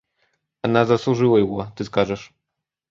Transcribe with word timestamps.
Она 0.63 0.87
заслужила 0.87 1.37
его, 1.37 1.71
ты 1.77 1.83
скажешь. 1.83 2.33